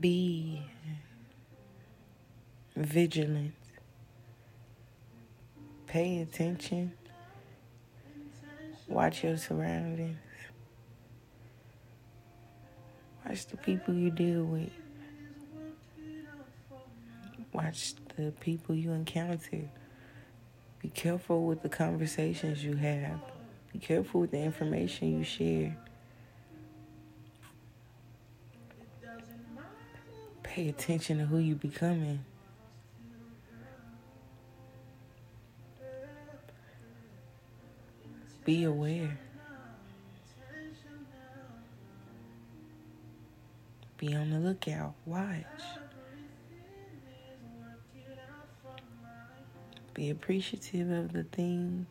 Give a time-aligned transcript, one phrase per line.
[0.00, 0.62] be
[2.76, 3.54] vigilant.
[5.86, 6.92] Pay attention.
[8.88, 10.18] Watch your surroundings.
[13.26, 14.70] Watch the people you deal with.
[17.52, 19.70] Watch the people you encounter.
[20.80, 23.20] Be careful with the conversations you have.
[23.72, 25.76] Be careful with the information you share.
[30.42, 32.24] Pay attention to who you becoming.
[38.44, 39.18] Be aware.
[43.96, 44.94] Be on the lookout.
[45.06, 45.44] Watch.
[49.94, 51.86] Be appreciative of the things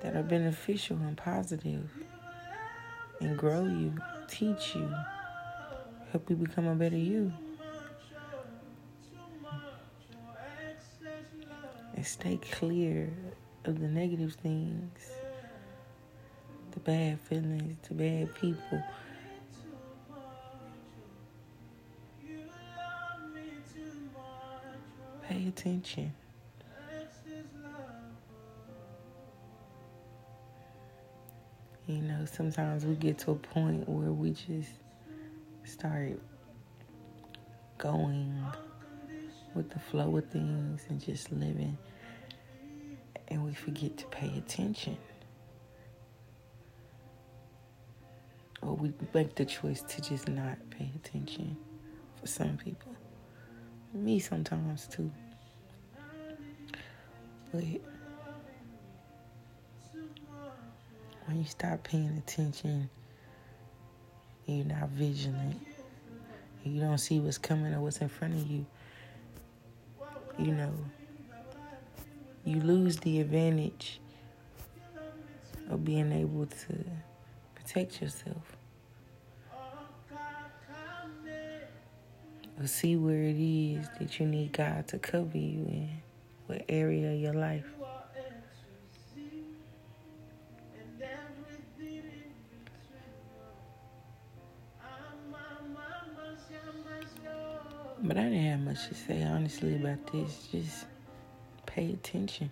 [0.00, 1.90] that are beneficial and positive
[3.20, 3.94] and grow you,
[4.28, 4.88] teach you,
[6.16, 7.30] help you become a better you.
[11.94, 13.12] And stay clear
[13.66, 15.10] of the negative things,
[16.70, 18.82] the bad feelings, the bad people.
[25.28, 26.14] Pay attention.
[31.86, 34.70] You know, sometimes we get to a point where we just
[35.66, 36.20] start
[37.78, 38.42] going
[39.54, 41.76] with the flow of things and just living,
[43.28, 44.96] and we forget to pay attention.
[48.62, 51.56] Or we make the choice to just not pay attention
[52.20, 52.94] for some people.
[53.92, 55.10] Me sometimes too.
[57.52, 57.64] But
[61.26, 62.88] when you stop paying attention,
[64.46, 65.60] you're not vigilant,
[66.64, 68.66] you don't see what's coming or what's in front of you,
[70.38, 70.72] you know,
[72.44, 74.00] you lose the advantage
[75.70, 76.84] of being able to
[77.54, 78.56] protect yourself.
[82.58, 85.90] Or see where it is that you need God to cover you in,
[86.46, 87.75] what area of your life.
[98.02, 100.48] But I didn't have much to say honestly about this.
[100.52, 100.86] Just
[101.64, 102.50] pay attention.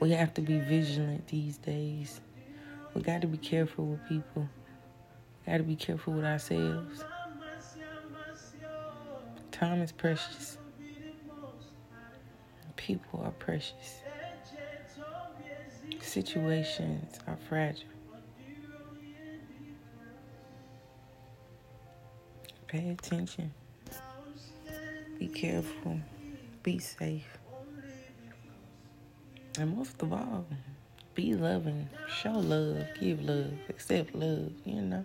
[0.00, 2.20] We have to be vigilant these days.
[2.94, 4.48] We got to be careful with people.
[5.46, 7.04] We got to be careful with ourselves.
[9.52, 10.58] Time is precious.
[12.76, 14.00] People are precious.
[16.00, 17.88] Situations are fragile.
[22.70, 23.52] Pay attention.
[25.18, 25.98] Be careful.
[26.62, 27.26] Be safe.
[29.58, 30.46] And most of all,
[31.16, 31.88] be loving.
[32.22, 32.84] Show love.
[33.00, 33.54] Give love.
[33.68, 34.52] Accept love.
[34.64, 35.04] You know.